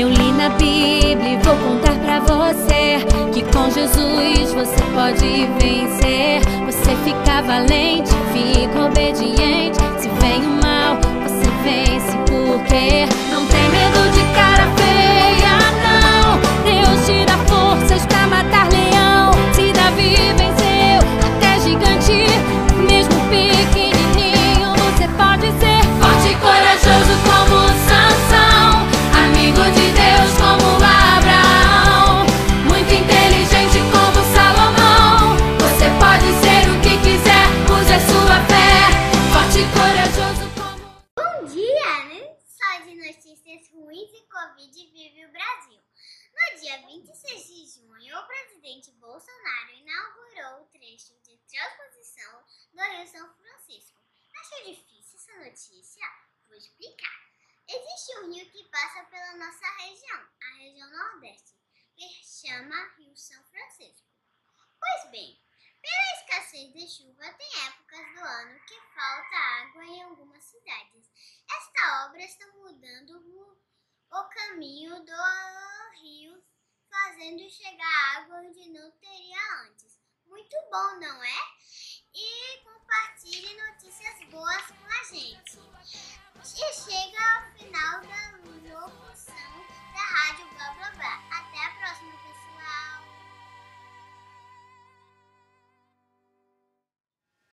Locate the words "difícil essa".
54.64-55.44